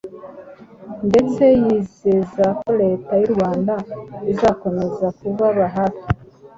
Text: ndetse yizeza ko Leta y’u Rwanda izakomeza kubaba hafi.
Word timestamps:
ndetse 1.07 1.43
yizeza 1.63 2.45
ko 2.59 2.67
Leta 2.81 3.11
y’u 3.21 3.31
Rwanda 3.33 3.73
izakomeza 4.31 5.05
kubaba 5.17 5.65
hafi. 5.75 6.05